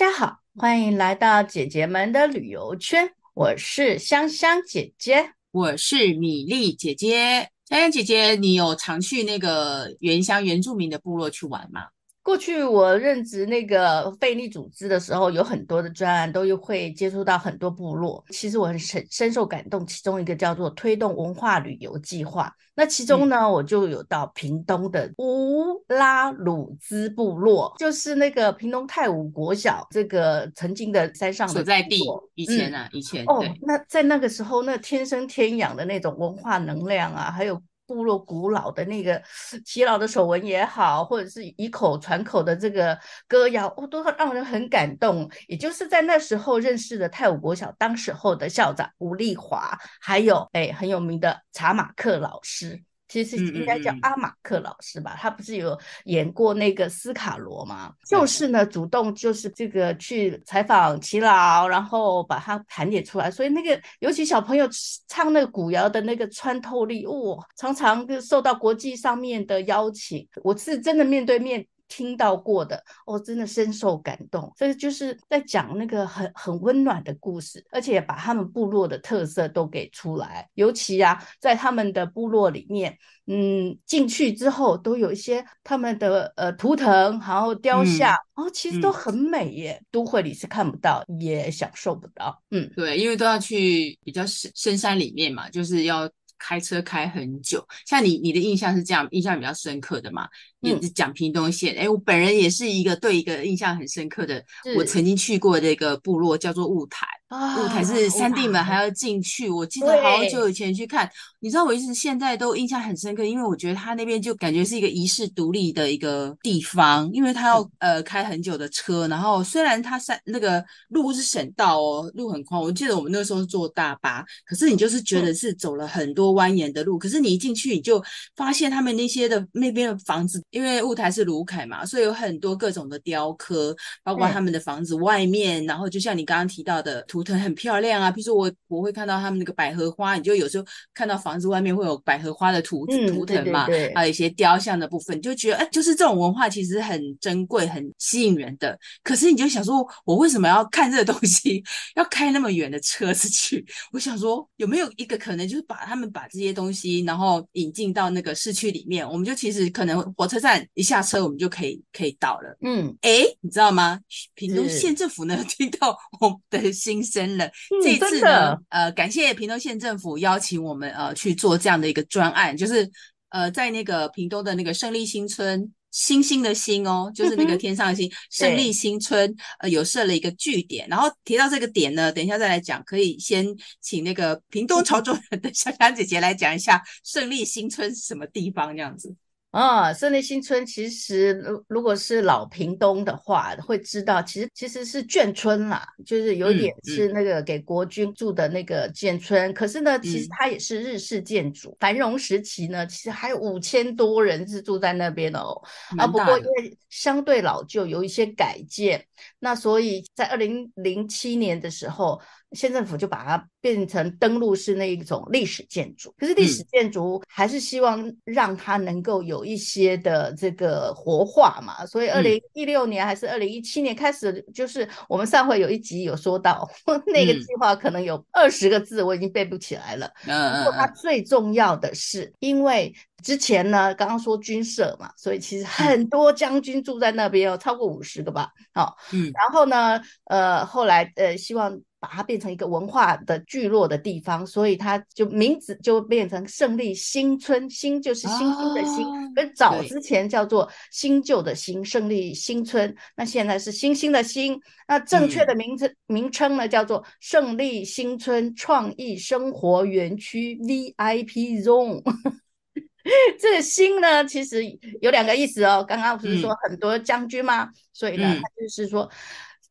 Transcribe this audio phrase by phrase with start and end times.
[0.00, 3.12] 大家好，欢迎来到姐姐们的旅游圈。
[3.34, 7.50] 我是香香姐姐，我是米粒姐姐。
[7.66, 11.82] 香香姐姐，你有常去那个原乡原住民的部落去玩吗？
[12.22, 18.22] 过去我任职那个非营利组织的时候，有很多的专案都会接触到很多部落。
[18.30, 22.52] 其实我很深深受感动，其中一个叫做推动文化旅游计划。
[22.74, 32.02] 那其中呢，嗯、我就有到屏东的乌拉鲁兹部落，就是那个屏东太武国小这个曾经的山上的所在地。
[32.34, 37.60] 以前啊，嗯、以前哦，那在那个时候，那天生天养的那种文化能量啊，还有。
[37.94, 39.20] 部落古老的那个
[39.64, 45.28] 耆老的手纹也好，或者是一口传口的这个歌谣，哦，都让人很感动。
[45.48, 52.80] 也就是在那时候认识的泰武国小当时候的校长吴丽华，还有哎很有名的查马克老师。
[53.10, 57.92] 其实应该叫阿马克老师吧，嗯嗯嗯，他不是有演过那个斯卡罗吗？
[58.08, 63.28] 就是呢，主动就是这个去采访齐老，然后把它盘点出来。
[63.28, 64.68] 所以那个尤其小朋友
[65.08, 70.26] 唱那个古谣的那个穿透力，哇、哦，常常就受到国际上面的邀请。
[70.44, 71.66] 我是真的面对面。
[71.90, 74.50] 听到过的，我、哦、真的深受感动。
[74.56, 80.48] 这个就是在讲那个很很温暖的故事，而且把他们部落的特色都给出来。
[80.54, 82.96] 尤其啊，在他们的部落里面，
[83.26, 89.72] 嗯，进去之后都有一些他们的呃图腾，然后雕像，嗯、哦，其实都很美耶。
[89.72, 92.40] 嗯、都会里是看不到，也享受不到。
[92.52, 96.08] 嗯，对，因为都要去比较深深山里面嘛，就是要。
[96.40, 100.26] 开车开很久，像你，你的印象是这样，印象比较深刻的嘛？
[100.60, 101.76] 也是讲屏东县。
[101.76, 104.44] 哎、嗯，我本人也是一个对一个印象很深刻的，
[104.76, 107.06] 我曾经去过这个部落叫做雾台。
[107.30, 128.02] 雾台是三地门还要进去，我记得好久以前去看，你知道我一直现在都印象很深刻，因为我觉得他那边就感觉是一个遗世独立的一个地方，因为他要、嗯、呃开很久的车，然后虽然他山那个路是省道哦，路很宽，我记得我们那时候是坐大巴，可是你就是觉得是走了很多蜿蜒的路，嗯、可是你一进去你就
[128.34, 137.19] 发现他们那些的那边的房子，因为雾台是卢凯嘛，所以有很多各种的雕刻，包括他们的房子外面，嗯、然后就像你刚刚提到的图。
[137.20, 140.64] 图腾很漂亮啊，比如说我我会看到他们那个百合花，你就有时候
[140.94, 148.78] 看到房子外面会有百合花的图图腾嘛，还有一些雕像的部分，你就觉得哎，就是这种文化其实很珍贵、很吸引人的。
[149.02, 151.62] 可是你就想说，我为什么要看这个东西，
[151.96, 153.64] 要开那么远的车子去？
[153.92, 162.56] 我想说，有没有一个可能，就是把他们把这些东西，然后引进到那个市区里面，我们就其实可能火车站一下车，我们就可以可以到了。
[162.62, 163.98] 嗯，哎，你知道吗？
[164.34, 167.00] 屏东县政府呢， 听到我的心。
[167.10, 167.50] 真了，
[167.82, 172.88] 这一次呢，嗯、呃，感谢屏东县政府邀请我们呃去做这样的一个专案，就是
[173.30, 183.44] 呃在那个屏东的那个胜利新村，星星的星哦，就是那个天上的星，胜利新村呃有设了一个据点，然后提到这个点呢，等一下再来讲，可以先
[183.80, 189.14] 请那个屏东潮州人的香香姐姐来讲一下胜利新村是什么地方这样子。
[189.50, 199.50] 啊，胜利新村其实如如果是老屏东的话，会知道其实其实是眷村啦，就是有点是那个给国军住的那个眷村。
[199.50, 205.60] 嗯嗯、可是呢，其实它也是日式建筑，嗯、繁荣时期呢，其实还有五千多人是住在那边的哦。
[205.98, 209.04] 啊，不过因为相对老旧，有一些改建，
[209.40, 212.20] 那所以在二零零七年的时候。
[212.52, 226.68] 县政府就把它变成登录式那一种历史建筑，可是历史建筑还是希望让它能够有一些的这个活化嘛，所以二零一六年还是二零一七年开始，就是我们上回有一集有说到
[227.06, 230.10] 那个计划可能有二十个字，我已经背不起来了。
[230.26, 238.50] 嗯，不过它最重要的是，因为之前呢刚刚说军舍嘛，所以其实很多将军住在那边哦，超过五十个吧。
[238.74, 241.80] 好，嗯，然后呢，呃，后来呃希望。
[242.00, 254.58] 把它变成一个文化的聚落的地方，所以它就名字就变成胜利新村，新就是新兴的新，跟、啊、早之前叫做新旧的新，胜利新村，那现在是新兴的新，
[254.88, 262.02] 那正确的名字、嗯、名称呢叫做胜利新村创意生活园区 VIP Zone。
[263.38, 264.64] 这个新呢，其实
[265.02, 267.64] 有两个意思哦，刚刚不是说很多将军吗？
[267.64, 269.06] 嗯、所以呢，它就是说。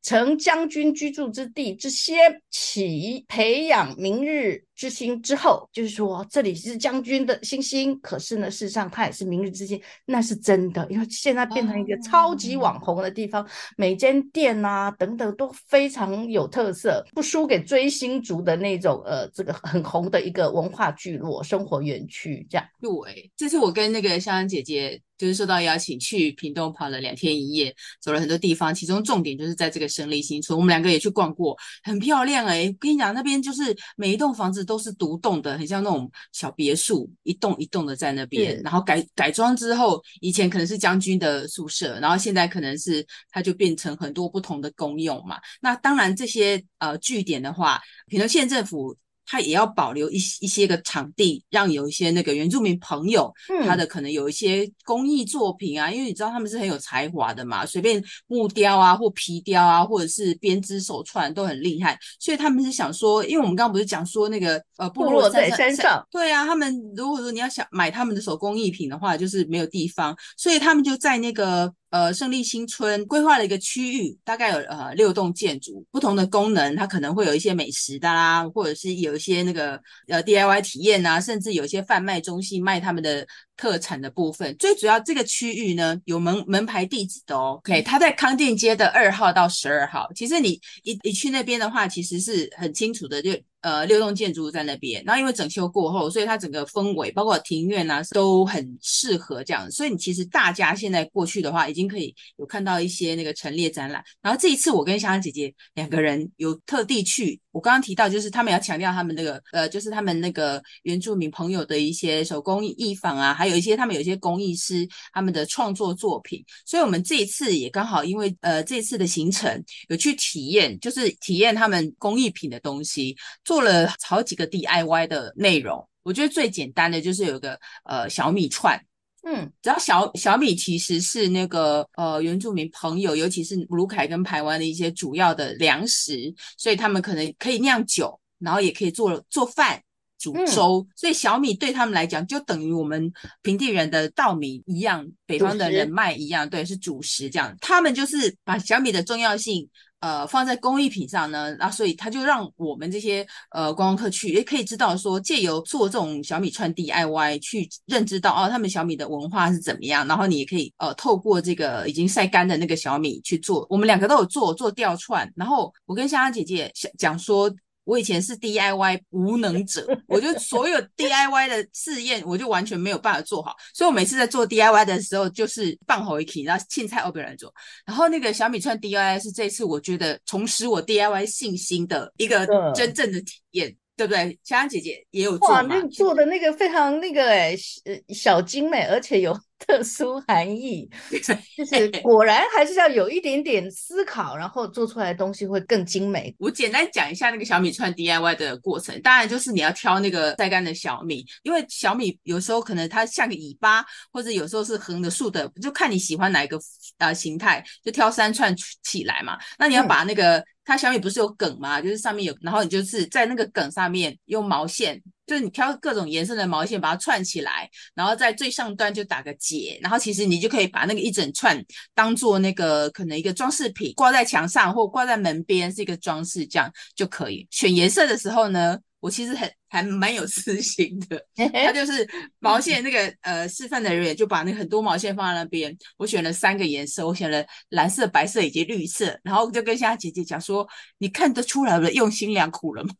[0.01, 22.65] 成将军居住之地之先，起培养明日之星之后，就是说这里是将军的星星，可是呢，事实上它也是明日之星，那是真的，因为现在变成一个超级网红的地方，哦、每间店啊等等都非常有特色，不输给追星族的那种呃这个很红的一个文化聚落、生活园区这样。
[22.79, 25.01] 对，这次我跟那个香香姐姐。
[25.19, 32.69] 就是受到邀请去屏东跑了两天一夜，走了很多地方，其中重点就是在这个胜利新村，我们两个也去逛过，很漂亮哎、欸！
[32.69, 45.39] 我跟你讲，那边就是每一栋房子都是独栋的，很像那种小别墅，一栋一栋的在那边，然后改改装之后，以前可能是将军的宿舍，然后现在可能是它就变成很多不同的公用嘛。
[45.59, 48.95] 那当然这些呃据点的话，屏东县政府。
[49.31, 71.71] 他也要保留一一些个场地，让有一些那个原住民朋友，嗯、他的可能有一些工艺作品啊，因为你知道他们是很有才华的嘛，随便木雕啊或皮雕啊，或者是编织手串都很厉害，所以他们是想说，因为我们刚刚不是讲说那个呃部落在山上，对啊，他们如果说你要想买他们的手工艺品的话，就是没有地方，所以他们就在那个。
[71.89, 83.25] 呃，胜利新村规划了一个区域，大概有呃六栋建筑，不同的功能，它可能会有一些美食的啦，或者是有一些那个呃 DIY 体验呐，甚至有一些贩卖中心卖他们的
[83.59, 84.55] 特产的部分。
[84.57, 87.59] 最主要这个区域呢，有门门牌地址的哦。
[87.59, 90.07] OK，它在康定街的二号到十二号。
[90.15, 93.31] 其实你一一去那边的话，其实是很清楚的，就。
[93.61, 99.69] 呃，六栋建筑在那边，然后因为整修过后，所以它整个氛围，包括庭院啊，都很适合这样。
[99.69, 104.01] 所以你其实大家现在过去的话，已经可以有看到一些那个陈列展览。
[104.21, 107.37] 然后这一次我跟香香姐姐两个人有特地去。
[107.51, 116.43] 我刚刚提到，就是他们要强调他们那个呃，就是他们那个原住民朋友的一些手工艺坊啊，还有一些他们有一些工艺师他们的创作作品。
[116.65, 125.87] 所以我们这一次也刚好因为呃这次的行程有去体验，就是体验他们工艺品的东西，做了好几个 DIY 的内容。
[126.03, 128.79] 我觉得最简单的就是有一个呃小米串。
[129.23, 139.81] 嗯，只要小小米其实是那个呃原住民朋友，尤其是卢凯跟台湾的一些主要的粮食，所以他们可能可以酿酒，然后也可以做做饭、
[140.17, 143.11] 煮粥，嗯、所以小米对他们来讲就等于我们
[143.41, 147.55] 平地人的稻米一样，北方的人麦一样，对，是主食这样。
[147.59, 149.69] 他们就是把小米的重要性。
[149.99, 160.07] 呃，放在工艺品上呢，那所以他就让我们这些呃观光客去，也可以知道说，借由做这种小米串 DIY 去认知到哦，他们小米的文化是怎么样。
[160.07, 165.31] 然后你也可以呃透过这个已经晒干的那个小米去做，我们两个都有做做吊串。
[165.35, 167.53] 然后我跟香香姐姐讲说。
[167.89, 177.51] 我以前是 DIY 无能者，我就 所有 DIY 的试验，我就完全没有办法做好，所以我每次在做 DIY 的时候，就是放好一起，然后青菜我别人做。
[177.85, 182.45] 然后那个小米串 DIY 是这次我觉得重拾我 DIY 信心的一个
[182.75, 183.75] 真正的体验。
[183.99, 184.39] 对不对？
[184.45, 185.55] 香香姐姐也有做嘛？
[185.55, 187.53] 哇，那做的那个非常那个哎，
[187.83, 196.33] 呃，小精美，而且有 特殊含义，就是 果然还是要有一点点思考，然后做出来的东西会更精美。
[196.39, 206.57] 我简单讲一下那个小米串 DIY 的过程，当然就是你要挑那个晒干的小米，因为小米有时候可能它像个尾巴，或者有时候是横的、竖的，就看你喜欢哪一个
[206.99, 209.37] 呃形态，就挑三串起来嘛。
[209.57, 210.41] 那你要把那个。
[210.69, 211.81] 它下面不是有梗嘛？
[211.81, 221.59] 就是上面有，然后你就是在那个梗上面用毛线，就是你挑各种颜色的毛线把它串起来，然后在最上端就打个结，然后其实你就可以把那个一整串
[221.95, 227.47] 当做那个可能一个装饰品，挂在墙上或挂在门边是一个装饰，这样就可以。
[227.49, 231.23] 选颜色的时候呢，我其实很还蛮有私心的，
[231.63, 232.07] 他就是
[232.39, 242.93] 毛线那个呃示范的人员就把那个很多毛线放在那边，我选了三个颜色，我选了蓝色、白色以及绿色，然后就跟香香姐姐讲说，你看得出来我的用心良苦了吗？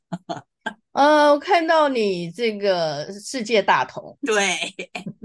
[0.93, 4.57] 呃， 我看到你这个世界大同，对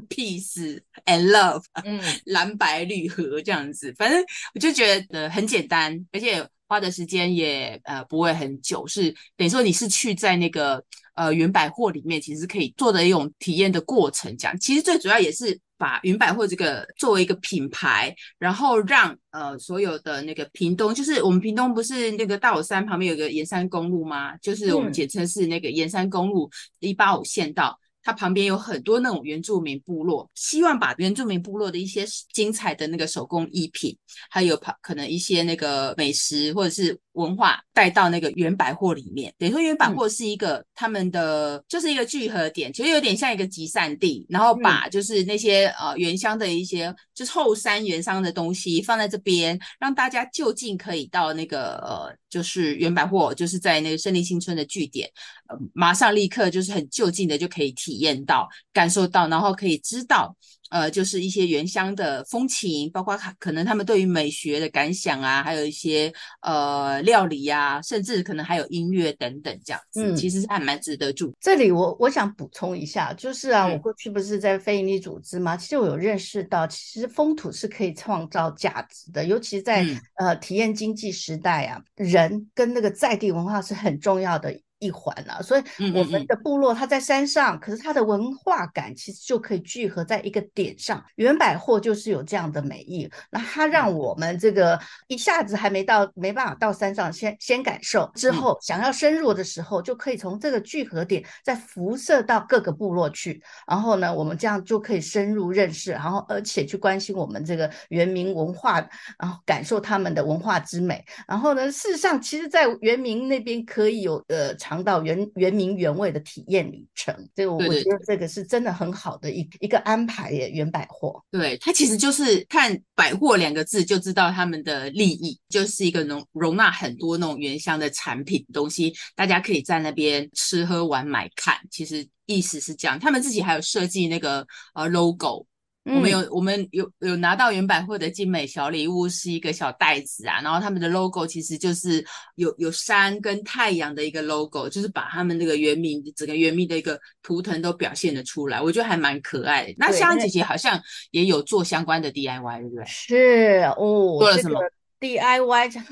[0.08, 6.44] ，peace and love，嗯，蓝白绿合这样子，反正我就觉得很简单，而且。
[6.74, 10.82] 花的时间也呃不会很久，是等于说你是去在那个
[11.14, 14.36] 呃云百货里面，其实可以做的一种体验的过程。
[14.36, 24.36] 这样其实最主要也是把云百货这个作为一个品牌，然后让呃所有的那个屏东，就是我们屏东不是那个大武山旁边有个盐山公路吗？
[24.38, 26.50] 就是我们简称是那个盐山公路
[26.80, 27.78] 一八五县道。
[28.04, 33.96] 它旁边有很多那种原住民部落，希望把原住民部落的一些精彩的那个手工艺品，
[34.30, 39.34] 还有可能一些那个美食或者是文化带到那个原百货里面。
[39.38, 55.10] 等于说原百货是一个他们的、嗯、就是一个聚合点，其实有点像一个集散地，然后把就是那些呃原乡的一些就是后山原乡的东西放在这边，让大家就近可以到那个呃就是原百货，就是在那个胜利新村的据点，
[55.48, 60.36] 呃马上立刻就是很就近的就可以体验到、感受到，然后可以知道。
[60.70, 71.32] 呃，就是一些原乡的风情，包括可能他们对于美学的感想啊，还有一些呃料理呀、啊，甚至可能还有音乐等等这样子，嗯、其实是还蛮值得住。
[71.38, 75.56] 这里我我想补充一下，就是啊，我过去不是在非营利组织吗？
[75.56, 84.52] 其实我有认识到，其实风土是可以创造价值的，尤其在、嗯、呃体验经济时代啊，人跟那个在地文化是很重要的。
[84.84, 85.62] 一环啊，所以
[85.94, 91.02] 我们的部落它在山上，嗯嗯嗯，可是它的文化感其实就可以聚合在一个点上。
[91.14, 103.42] 原百货就是有这样的美意，那它让我们这个一下子还没到，没办法到山上先先感受，之后想要深入的时候，就可以从这个聚合点再辐射到各个部落去。
[103.66, 108.74] 然后呢，我们这样就可以深入认识，然后而且去关心我们这个原民文化，
[109.18, 111.02] 然后感受他们的文化之美。
[111.26, 114.73] 然后呢，事实上，其实，在原民那边可以有呃长。
[114.74, 120.50] 尝到原原名原味的体验旅程，这个我觉得这个是真的很好的一一个安排耶。
[120.50, 131.56] 原百货，对，它其实就是看“百货”两个字就知道他们的利益，就是一个容容纳很多那种原乡的产品东西，大家可以在那边吃喝玩买看。
[131.70, 135.46] 其实意思是这样，他们自己还有设计那个呃 logo。
[135.84, 142.04] 我们有，我们有有拿到原百货的精美小礼物，是一个小袋子啊，然后他们的 logo 其实就是
[142.36, 149.74] 有有山跟太阳的一个 logo，就是把他们这个原名整个原名的一个图腾都表现了出来，我觉得还蛮可爱的。
[149.76, 152.84] 那香香姐姐好像也有做相关的 DIY，对不对？
[152.86, 154.58] 是哦，做了什么？
[155.00, 155.82] 这个 DIY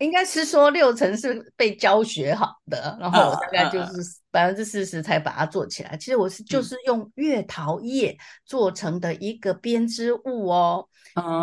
[0.00, 4.02] 应该是说六成是被教学好的，然后我大概就是
[4.38, 5.96] 百分之四十才把它做起来。
[5.96, 10.86] 其实我是就是用月桃叶做成的一个编织物哦。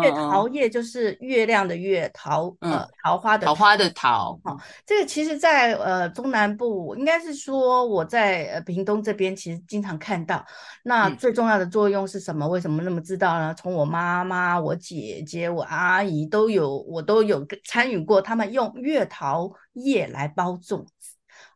[0.02, 4.40] 月桃叶就是月亮的月桃，呃，桃花的桃花的桃。
[4.42, 10.42] 好，这个其实，在呃中南部，应该是说我在呃屏东这边，其实经常看到。
[10.82, 12.48] 那最重要的作用是什么？
[12.48, 13.54] 为什么那么知道呢？
[13.54, 18.22] 从我妈妈、我姐姐、我阿姨都有，我都有参与过。
[18.22, 20.92] 他们用月桃叶来包粽子，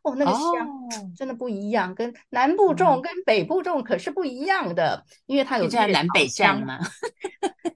[0.03, 6.79] 哦，那个香真的不一样，跟南部种跟北部种可是不一样的，因为它有在南北香吗？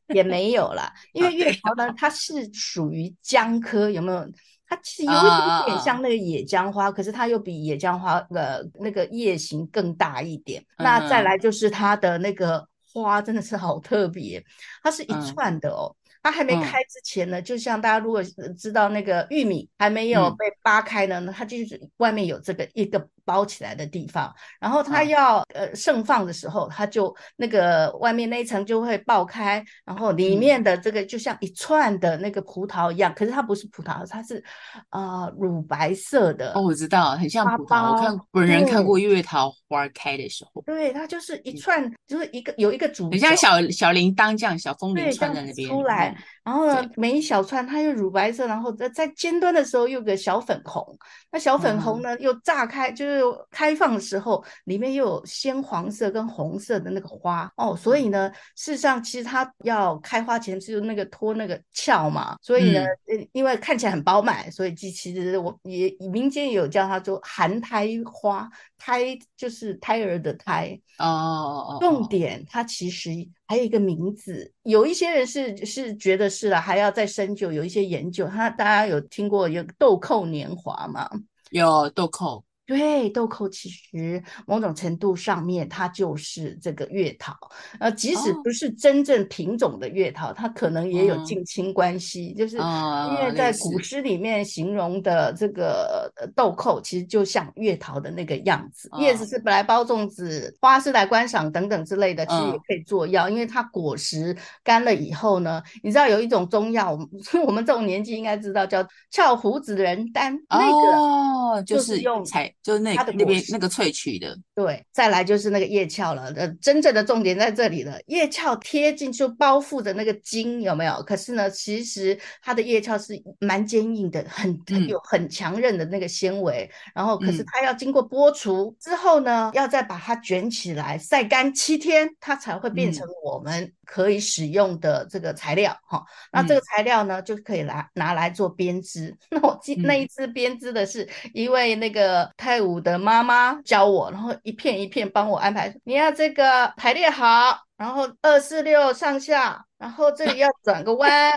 [0.08, 4.28] 也没有啦，因为月桃呢，它是属于姜科，有没有？
[4.68, 10.64] 它其实有一点点像那个野姜花，可是它又比野姜花的那个叶形更大一点。
[10.80, 14.44] 那再来就是它的那个花，真的是好特别，
[14.82, 15.96] 它是一串的哦。
[16.26, 18.24] 它还没开之前呢，就像大家如果
[18.58, 23.08] 知道那个玉米还没有被扒开呢，它就是外面有这个一个。
[23.26, 34.44] 包起来的地方，然后它要、嗯、呃盛放的时候，它就那个外面那一层就会爆开，然后里面的这个就像一串的那个葡萄一样，嗯、可是它不是葡萄，它是
[34.92, 36.54] 呃乳白色的。
[36.54, 37.94] 哦，我知道，很像葡萄。
[37.94, 46.10] 我看本人看过月桃花开的时候，对，它就是一串，嗯、就是一个有一个主，很像小小铃铛这样，小风铃串在那边出来。
[46.10, 50.98] 嗯、然后呢，每一小串它又乳白色，然后在在尖端的时候又有个小粉红，
[51.32, 53.26] 那小粉红呢、嗯、又炸开就是。
[53.26, 57.50] 就开放的时候，里面又有鲜黄色跟红色的那个花。
[57.56, 70.78] 哦，所以呢，事实上其实它要开花前是那个脱那个壳嘛，所以呢，嗯、因为看起来很饱满，所以其实我也民间也有叫它做含胎花，胎就是胎儿的胎。
[71.00, 71.78] 哦。
[71.80, 73.10] 重点它其实
[73.48, 78.28] 还有一个名字，有一些人是是觉得是了，还要再深究，有一些研究。
[78.28, 81.10] 他大家有听过有豆蔻年华吗？
[81.52, 82.44] 有豆蔻。
[82.66, 87.36] 对，豆蔻其实某种程度上面，它就是这个月桃。
[87.80, 92.34] 呃，即使不是真正品种的月桃，哦、它可能也有近亲关系。
[92.36, 98.90] 嗯、就是因为在古诗里面形容的这个豆蔻，其实就像月桃的那个样子。
[99.00, 103.30] 叶、哦、子是本来包粽子，花是来观赏等等之类的，其实也可以做药。
[103.30, 107.10] 嗯、因为它果实干了以后呢，你知道有一种中药， 我们
[107.46, 110.36] 我们这种年纪应该知道，叫翘胡子人丹。
[110.50, 112.26] 哦、那个就是用
[112.66, 114.36] 就是那那边那个萃取的。
[114.56, 116.34] 对，再来就是那个叶鞘了。
[116.36, 120.94] 呃，真正的重点在这里了，叶鞘贴进去包覆的那个筋有没有？
[121.04, 126.68] 可是呢，其实它的叶鞘是蛮坚硬的，很很有很强韧的那个纤维。
[126.88, 135.72] 嗯、然后，可是它要经过剥除之后呢，要再把它卷起来晒干七天，它才会变成我们可以使用的这个材料。
[135.86, 139.16] 哈、嗯，那这个材料呢，就可以拿拿来做编织。
[139.30, 145.76] 那我记那一次编织的是一位那个泰武的妈妈教我，然后一片一片帮我安排。
[145.84, 151.34] 你要这个排列好，然后二四六上下，然后这里要转个弯。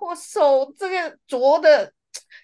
[0.00, 1.92] 我手这个琢的，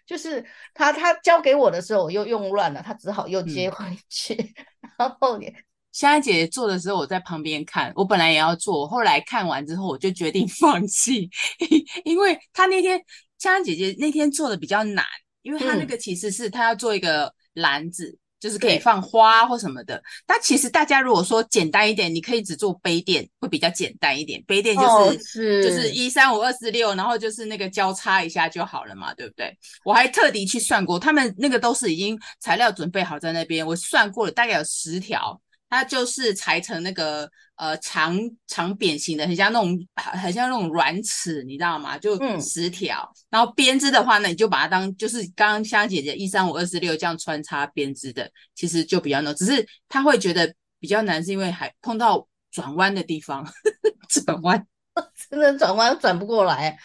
[0.07, 4.35] 就是他他教给我的时候，我又用乱了，他只好又接回去。
[4.35, 4.55] 嗯、
[4.97, 5.53] 然后你。
[5.91, 7.93] 香香姐姐做的时候，我在旁边看。
[7.97, 11.29] 我本来也要做，后来看完之后，我就决定 放弃，
[12.07, 12.97] 因为她那天
[13.39, 15.05] 香香姐姐那天做的比较难，
[15.43, 20.03] 因为她那个其实是她要做一个篮子，嗯、就是可以放花或什么的。
[20.27, 24.43] 但其实大家如果说简单一点，你可以只做杯垫，会比较简单一点。
[24.47, 29.57] 杯垫就是、哦、是就是一三五二四六，然后就是那个交叉一下就好了嘛，对不对？
[29.85, 35.41] 我还特地去算过，他们那个都是已经材料准备好在那边，我算过了，大概有十条。
[35.73, 37.27] 它就是裁成那个
[37.57, 38.15] 呃长
[38.47, 41.97] 长扁形的，很像那种很像那种软尺，你知道吗？
[41.97, 43.11] 就十条。
[43.11, 49.35] 嗯、然后编织的话呢，你就把它当就是刚刚香姐姐一三五二四六这样穿插编织的，其实就比较难。
[49.35, 53.43] 只是他会觉得比较难，是因为还碰到转弯的地方，
[54.11, 54.67] 转弯
[55.31, 56.79] 真的转弯转不过来。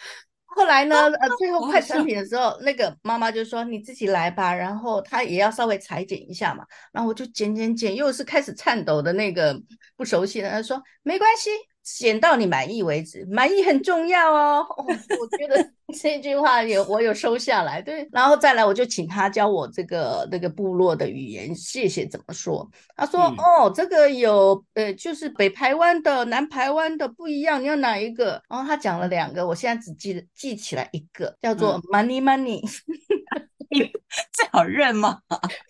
[0.58, 0.96] 后来呢？
[1.22, 6.64] 呃，最后快成 品的时候，那个妈妈就说：“你自己来吧。”然后她也要稍微裁剪一下嘛。
[6.92, 9.56] 然后我就剪剪剪，又是开始颤抖的那个
[9.96, 10.50] 不熟悉的。
[10.50, 11.50] 她说：“没关系。”
[11.96, 14.66] 剪到你满意为止，满意很重要哦。
[14.76, 18.06] 哦，我觉得 这句话有我有收下来，对。
[18.12, 22.68] 然后再来，我就请他教我这个那个部落的语言，谢谢怎么说？
[22.96, 32.60] 他说：“嗯、哦，这个有呃，就是北台湾的、南台湾的不一样，你要哪一个？”然后他讲了两个，我现在只记得记起来一个，叫做 money money，
[34.32, 35.20] 这好认吗？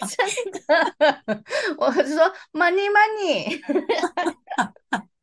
[0.01, 0.27] 真
[0.67, 1.45] 的，
[1.79, 3.61] 我是说 money money。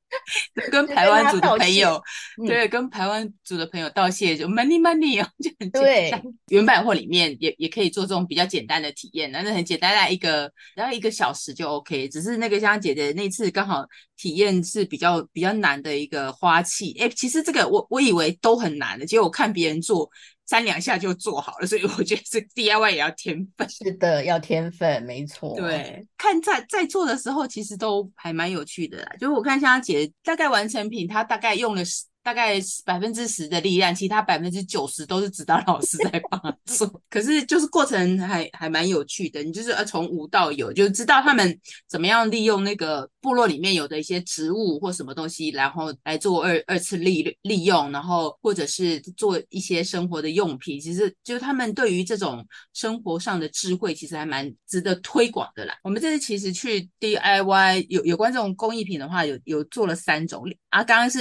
[0.71, 2.01] 跟台湾组的朋友，
[2.47, 6.23] 对，跟台湾组的朋友道谢，就 money money 哦， 就很简单。
[6.47, 12.07] 原版货里面也也可以做这种比较简单的体验，那很简单的一个，然后一个小时就 OK。
[12.07, 13.85] 只是那个香香姐姐那次刚好
[14.15, 20.09] 体验是比较比较难的一个花器，哎，其实这个我我以为都很难的，结果我看别人做。
[20.45, 23.69] 三两下就做好了，所以我觉得这 DIY 也要天分。
[23.69, 25.55] 是的，要天分，没错。
[25.55, 29.11] 对，看在在做的时候，其实都还蛮有趣的啦。
[29.19, 32.05] 就是我看香香姐大概完成品，她大概用了十。
[32.25, 36.91] 大概百分之十的力量，其他百分之九十都是指导老师在帮她做。
[37.07, 41.55] 可是就是过程还还蛮有趣的，你就是呃从无到有，就知道他们
[41.87, 50.79] 怎么样利用那个部落里面有的一些植物或什么东西，然后来做二二次利利用，然后或者是做一些生活的用品。
[50.79, 55.75] 其实就他们对于这种生活上的智慧，其实还蛮值得推广的啦。
[55.83, 61.19] 我们这次其实去 DIY 有有关这种工艺品的话，有有做了三种啊，刚刚是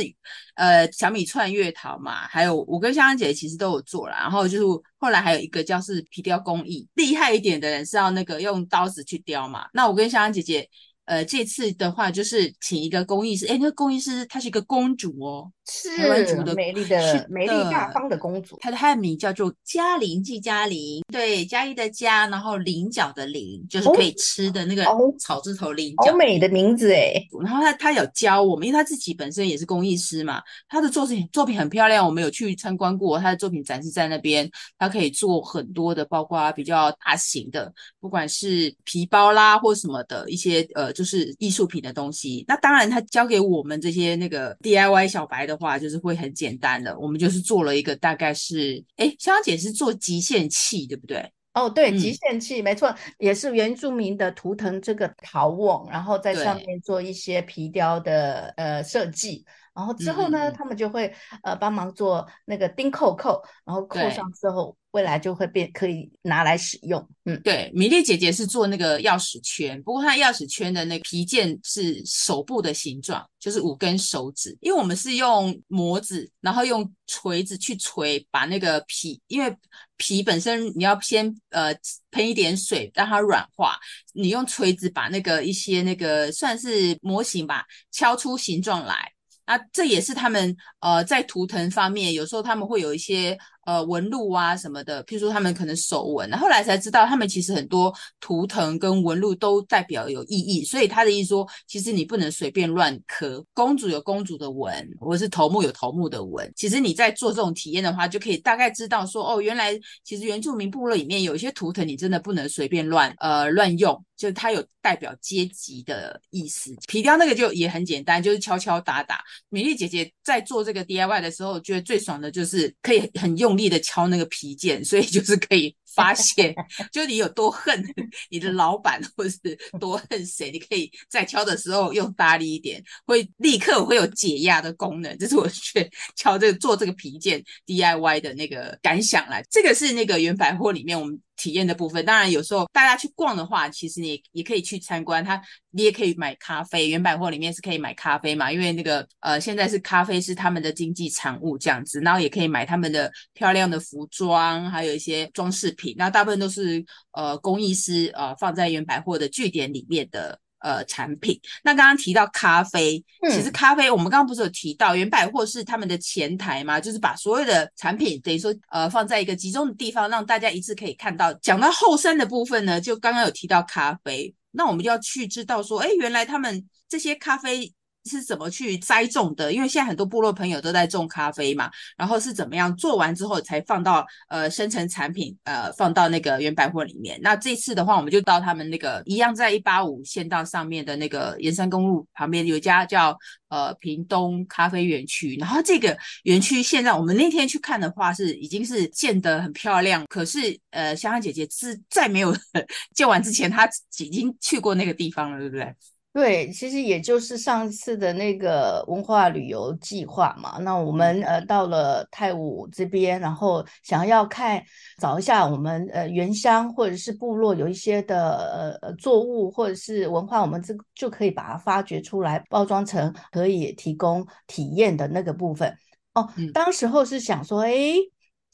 [0.56, 0.84] 呃。
[0.92, 4.64] 小米串月桃嘛，还有我跟香香姐姐其实都有做啦，然后就是
[4.98, 9.66] 后来还有一个叫是皮雕工艺，厉害一点的人是要那个用刀子去雕嘛。
[9.72, 10.68] 那我跟香香姐姐，
[11.06, 15.50] 呃，这次的话就是请一个工艺师，哎，那个工艺师她是一个公主哦。
[15.66, 24.84] 是台湾族的美丽的美丽大方的公主，她的她的名叫做嘉玲季嘉玲，对，嘉义的嘉，然后菱角的菱，就是可以吃的那个
[25.18, 27.14] 草字头菱角，好美的名字哎。
[27.42, 34.46] 然后她她有教我们，因为她自己本身也是工艺师嘛，她的作品作品很漂亮，我们有去参观过，她的作品展示在那边，
[34.78, 42.44] 她可以做很多的，包括比较大型的，不管是皮包啦或什么的一些呃，就是艺术品的东西。
[42.46, 45.54] 那当然，他教给我们这些那个 DIY 小白的。
[45.54, 51.32] 的话就是会很简单的，我们就是做了一个大概是，哎，香香姐是做极限器，对不对？
[51.52, 64.76] 哦，对，极限器、嗯、没错，也是原住民的图腾这个陶瓮，然后在上面做一些皮雕的呃设计，然后之后呢，嗯、他们就会呃帮忙做那个钉扣扣，然后扣上之后。
[64.94, 79.52] 未来就会变可以拿来使用，嗯，对，米粒姐姐是做那个钥匙圈，不过她钥匙圈的那皮件是手部的形状，就是五根手指，因为我们是用模子，然后用锤子去锤，把那个皮，因为
[79.96, 81.74] 皮本身你要先呃
[82.12, 83.76] 喷一点水让它软化，
[84.12, 89.10] 你用锤子把那个一些那个算是模型吧，敲出形状来。
[89.46, 103.44] 那这也是他们呃在图腾方面，有时候他们会有一些呃纹路啊什么的，譬如说他们可能手纹，后来才知道他们其实很多图腾跟纹路都代表有意义，所以他的意思说，其实你不能随便乱刻。
[103.52, 114.02] 公主有公主的纹，或者是头目有头目的纹，其实你在做这种体验的话，就可以大概知道说，哦，原来其实原住民部落里面有一些图腾，你真的不能随便乱呃乱用。
[114.16, 119.22] 就是它有代表阶级的意思，皮雕那个就也很简单，就是敲敲打打。
[119.48, 125.74] 美丽姐姐在做这个 DIY 的时候，觉得最爽的就是可以很用力的敲那个皮件，所以就是可以。
[125.94, 126.54] 发现，
[126.92, 127.82] 就你有多恨
[128.30, 129.38] 你的老板，或是
[129.78, 135.16] 多恨谁，你可以在敲的时候用大力一点，会立刻会有解压的功能。
[135.18, 139.44] 这是我去敲这个做这个皮件 DIY 的那个感想来。
[139.50, 142.04] 这个是那个原百货里面我们体验的部分。
[142.04, 145.40] 当然，有时候大家去逛的话，其实你也可以去参观它，
[145.74, 146.88] 你也可以买咖啡。
[146.88, 148.50] 原百货里面是可以买咖啡嘛？
[148.50, 155.94] 因为那个呃，现在是咖啡是他们的经济产物这样子，然后也可以买他们的漂亮的服装，还有一些装饰品。
[155.98, 161.38] 那大部分都是呃工艺师呃放在原百货的据点里面的呃产品。
[161.62, 171.32] 那刚刚提到咖啡，嗯、其实咖啡我们刚刚不是有提到原百货是他们的前台嘛，就是把所有的产品等于说呃放在一个集中的地方，让大家一次可以看到。
[171.34, 177.72] 讲到后山的部分呢，就刚刚有提到咖啡，那我们就要去知道说，哎，原来他们这些咖啡。
[178.04, 179.52] 是怎么去栽种的？
[179.52, 187.18] 因为现在很多部落朋友都在种咖啡嘛，然后是怎么样做完之后才放到呃生成产品，呃放到那个原百货里面。
[187.22, 193.16] 那这次的话，我们就到他们那个一样在一八五县道上面的那个沿山公路旁边有一家叫
[193.48, 195.36] 呃屏东咖啡园区。
[195.36, 202.36] 然后这个园区现在我们那天去看的话是已经是建得很漂亮，可是呃香香姐姐是在没有
[202.94, 205.74] 建完之前，她已经去过那个地方了，对不对？
[206.14, 210.58] 对，其实也就是上次的那个文化旅游计划嘛。
[210.60, 214.62] 那我们呃到了泰武这边，然后想要看
[214.98, 225.76] 找一下我们呃原乡或者是部落有一些的呃作物或者是文化，我们这就可以把它发掘出来，包装成可以提供体验的那个部分。
[226.14, 227.74] 哦，嗯、当时候是想说，哎。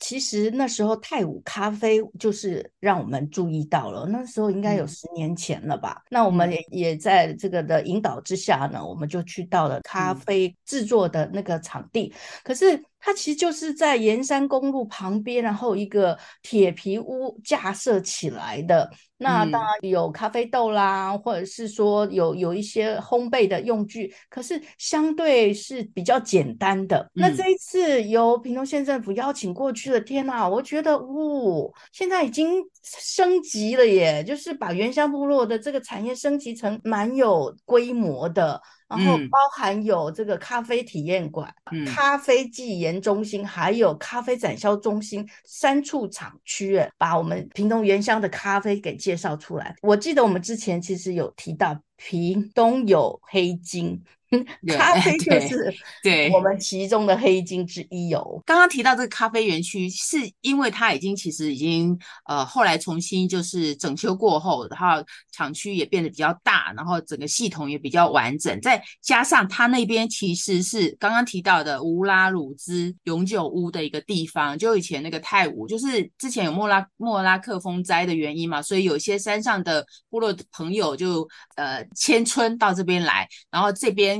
[0.00, 6.02] 其实那时候泰武咖啡就是让我们注意到了，那时候应该有十年前了吧？
[6.06, 12.12] 嗯、那我们也也在这个的引导之下呢，我们就去到了咖啡制作的那个场地。
[12.14, 18.90] 嗯、可是它其实就是在沿山公路旁边，然后一个铁皮屋架设起来的。
[19.22, 26.98] 那当然有咖啡豆啦，或者是说有有一些烘焙的用具，可是相对是比较简单的。
[27.14, 38.60] 嗯、那这一次由屏东县政府邀请过去的，天呐，我觉得，呜，现在已经升级了耶，就是把原乡部落的这个产业升级成蛮有规模的。
[38.88, 49.76] 然后包含有这个咖啡体验馆、嗯、咖啡技研中心，还有咖啡展销中心三处厂区，把我们屏东原乡的咖啡给介绍出来。
[49.82, 54.02] 我记得我们之前其实有提到屏东有黑金。
[54.78, 58.40] 咖啡就是对我们其中的黑金之一哦。
[58.46, 68.60] 刚刚提到这个咖啡园区，是因为它已经其实已经呃后来重新就是整修过后，然后厂区也变得比较大，然后整个系统也比较完整。
[68.60, 84.19] 再加上它那边其实是刚刚提到的乌拉鲁兹永久屋的一个地方，就以前那个泰晤，就是之前有莫拉莫拉克风灾的原因嘛，所以有些山上的部落的朋友就呃迁村到这边来，然后这边。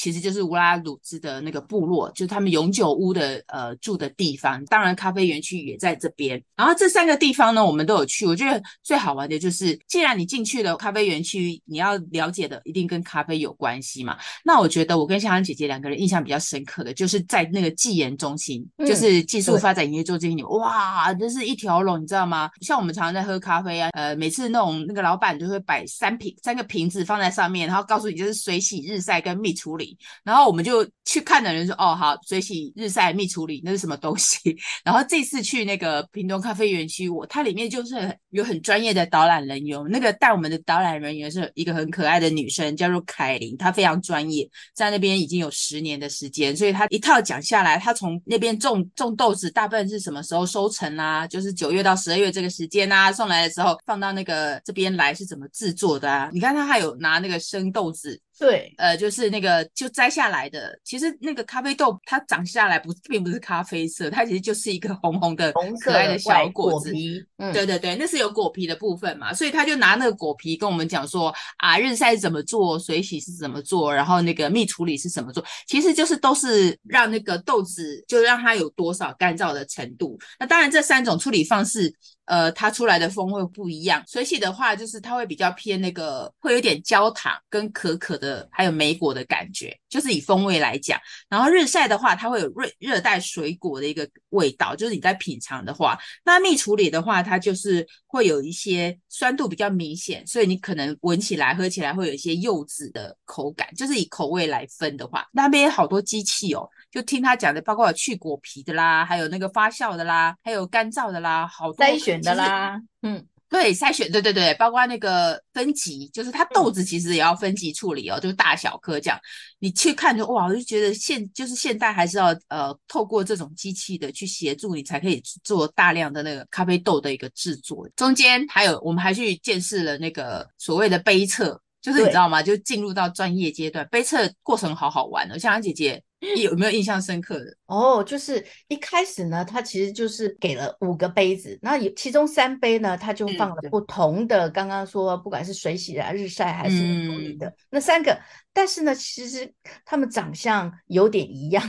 [0.00, 4.64] 其实就是乌拉鲁兹的那个部落，就是他们永久屋的呃住的地方。
[4.64, 6.42] 当然，咖啡园区也在这边。
[6.56, 8.26] 然后这三个地方呢，我们都有去。
[8.26, 14.16] 我觉得最好玩的就是，既然你进去了咖啡园区，你要了解的一定跟咖啡有关系嘛。
[14.42, 22.50] 那我觉得我跟香香姐姐两个人印象比较深刻的，就是在那个技研中心，嗯、就是技术发展营业中心里，哇，这是一条龙，你知道吗？
[22.62, 29.89] 像我们常常在喝咖啡啊，呃，每次那种那个老板就会摆三瓶三个瓶子放在上面，然后告诉你这是水洗、日晒跟蜜处理。
[30.24, 34.38] 然后我们就去看的人说，哦，好，水洗、日晒、蜜处理，那是什么东西？
[34.84, 51.26] 然后这次去那个屏东咖啡园区，我它里面就是有很专业的导览人员，那个带我们的导览人员是一个很可爱的女生，叫做凯琳，她非常专业，在那边已经有十年的时间，所以她一套讲下来，她从那边种种豆子，大部分是什么时候收成啊？
[51.26, 56.30] 就是九月到十二月这个时间啊，送来的时候放到那个这边来是怎么制作的啊？
[56.32, 58.20] 你看她还有拿那个生豆子。
[58.40, 65.52] 对，呃，就是那个就摘下来的，其实那个咖啡豆它长下来不并不是咖啡色，它其实就是一个 红红的
[65.84, 66.90] 可爱的小果子。
[67.36, 80.18] 嗯，对对对，那是有果皮的部分嘛，所以他就拿那个果皮跟我们讲说啊，日晒是怎么做，水洗是怎么做，然后那个蜜处理是怎么做，其实就是都是让那个豆子就让它有多少干燥的程度。
[80.38, 81.94] 那当然这三种处理方式。
[82.26, 84.04] 呃，它出来的风味不一样。
[84.06, 91.00] 水洗的话，就是它会比较偏那个，会有点焦糖跟可可的，还有莓果的感觉，就是以风味来讲。
[91.28, 95.98] 然后日晒的话，它会有热热带水果的一个味道，就是你在品尝的话。
[96.24, 106.68] 那蜜处理的话，它就是会有一些酸度比较明显，所以你可能闻起来、喝起来会有一些柚子的口感，就是以口味来分的话，那边好多机器哦。
[106.90, 119.18] 就听他讲的，包括有去果皮的啦，还有那个发酵的啦，还有干燥的啦，好多筛选的啦，嗯，对，筛选，对对对，包括那个分级，就是它豆子其实也要分级处理哦，嗯、就是大小颗这样。
[119.58, 127.88] 你去看就哇，我就觉得现就是现代还是要呃透过这种机器的去协助你，才可以做大量的那个咖啡豆的一个制作。
[127.96, 132.40] 中间还有我们还去见识了那个所谓的杯测，就是你知道吗？
[132.40, 136.00] 就进入到专业阶段，杯测过程好好玩哦，像安姐姐。
[136.42, 137.46] 有没有印象深刻的？
[137.66, 148.18] 哦，就是一开始呢，他其实就是给了五个杯子，那有其中三杯呢，他就放了不同的，嗯、刚刚说不管是水洗的、啊、日晒还是玻璃的、嗯、那三个，
[148.52, 149.52] 但是呢，其实
[149.84, 151.62] 他们长相有点一样。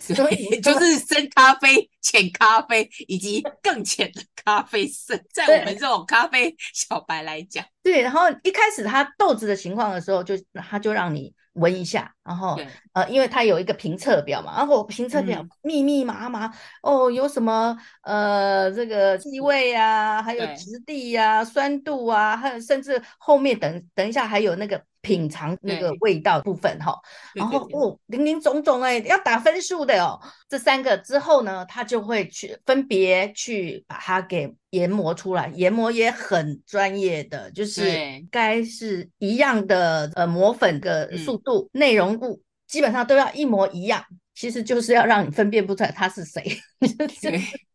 [0.00, 8.02] 所以 就是深咖啡、浅咖啡以及更浅的咖啡色，在我们这种咖啡小白来讲，对。
[8.02, 12.58] 然后一开始它豆子的情况的时候，就他就让你闻一下，然后
[12.92, 16.52] 呃，因为它有一个评测表嘛，然后评测表密密麻麻、嗯、
[16.82, 24.82] 哦，有什么呃这个气味啊，还有质地呀、啊、酸度啊，还有甚至后面等等一下还有那个。
[25.04, 26.98] 品尝那个味道部分哈，
[27.34, 30.18] 然后哦，林林总总哎，要打分数的哦。
[30.48, 37.84] 这三个之后呢，他就会去分别去把它给研磨出来，研磨也很专业的，就是
[38.30, 44.02] 该是一样的呃磨粉的速度、嗯、内容物，基本上都要一模一样。
[44.34, 46.42] 其实就是要让你分辨不出来他是谁。
[47.20, 47.30] 这，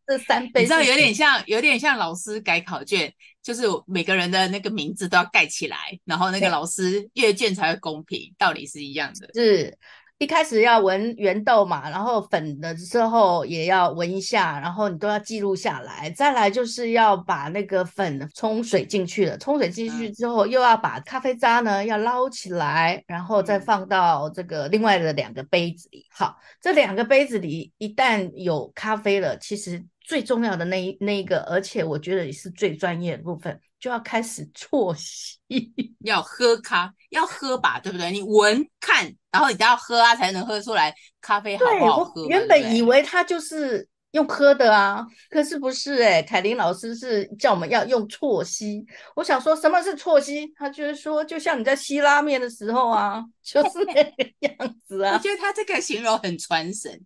[0.06, 3.10] 这三杯，你知道有点像，有点像老师改考卷，
[3.42, 9.30] 就是每个人的那个名字都要盖起来，然后那个老师阅卷才会公平，道理是一样的。
[9.34, 9.76] 是。
[10.22, 16.10] 一开始要闻原豆嘛，然后粉的之后也要闻一下，然后你都要记录下来。
[16.10, 26.04] 再来就是要把那个粉冲水进去了，冲水进去之后又要把咖啡渣呢要捞起来，然后再放到这个另外的两个杯子里。
[26.10, 33.60] 好，这两个杯子里一旦有咖啡了，其实最重要的那一那一个，而且我觉得也是最专业的部分。
[33.78, 35.38] 就要开始啜吸，
[36.04, 38.10] 要喝咖，要喝吧，对不对？
[38.10, 42.22] 你闻看，然后你都要喝啊，才能喝出来咖啡好不好喝。
[42.22, 48.84] 我原本以为它就是用喝的啊，可是不是哎、欸，凯琳老师是叫我们要用啜吸。
[49.14, 50.52] 我想说什么是啜吸？
[50.56, 55.14] 他就是说，就像你在吸拉面的时候啊，就是那个样子啊。
[55.14, 57.00] 我觉得他这个形容很传神。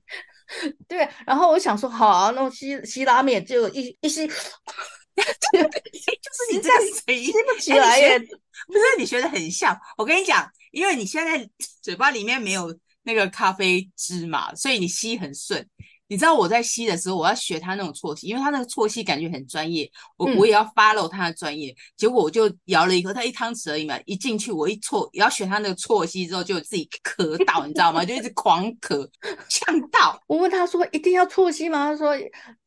[0.89, 4.27] 对，然后我想说，好、啊，那吸吸拉面就一一吸。
[5.17, 9.79] 就 是你这样吸不起来耶，不是你学的很像。
[9.97, 11.49] 我跟你讲，因为你现在
[11.81, 15.65] 嘴巴里面没有那个咖啡汁嘛，所以你吸很顺。
[16.09, 21.71] 你知道我在吸的时候，我要学他那种啜吸，因为他那个啜吸感觉很专业，我我也要 follow 他的专业。
[21.71, 28.05] 嗯、结果我就摇了一口，他一汤匙而已嘛，一进去我一啜，也要学他那个啜吸之后，就自己咳到，你知道吗？
[28.05, 29.09] 就一直狂咳，
[29.49, 30.21] 呛到。
[30.27, 32.15] 我问他说：“一定要啜吸吗？”他说：“